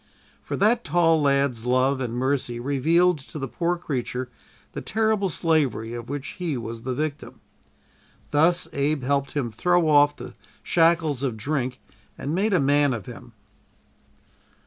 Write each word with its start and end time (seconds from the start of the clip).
For 0.41 0.57
that 0.57 0.83
tall 0.83 1.21
lad's 1.21 1.67
love 1.67 2.01
and 2.01 2.15
mercy 2.15 2.59
revealed 2.59 3.19
to 3.19 3.37
the 3.37 3.47
poor 3.47 3.77
creature 3.77 4.29
the 4.71 4.81
terrible 4.81 5.29
slavery 5.29 5.93
of 5.93 6.09
which 6.09 6.29
he 6.39 6.57
was 6.57 6.81
the 6.81 6.95
victim. 6.95 7.39
Thus 8.31 8.67
Abe 8.73 9.03
helped 9.03 9.33
him 9.33 9.51
throw 9.51 9.87
off 9.87 10.15
the 10.15 10.33
shackles 10.63 11.21
of 11.21 11.37
drink 11.37 11.79
and 12.17 12.33
made 12.33 12.51
a 12.51 12.59
man 12.59 12.93
of 12.95 13.05
him. 13.05 13.33